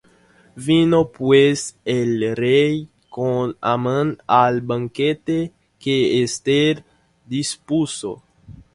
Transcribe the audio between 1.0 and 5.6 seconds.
pues el rey con Amán al banquete